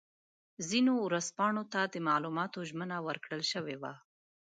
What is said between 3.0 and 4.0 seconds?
ورکړل شوې وه.